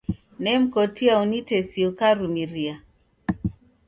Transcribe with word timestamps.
Nemkotia 0.43 1.19
unitesie 1.23 1.85
ukarumiria. 1.91 2.75